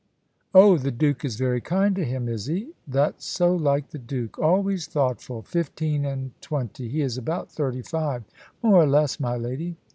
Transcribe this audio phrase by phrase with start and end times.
[0.55, 2.73] "Oh, the Duke is very kind to him, is he?
[2.87, 4.39] That's so like the Duke.
[4.39, 5.43] Always thoughtful.
[5.43, 8.23] Fifteen and twenty he is about thirty five."
[8.63, 9.75] "More or less, my lady."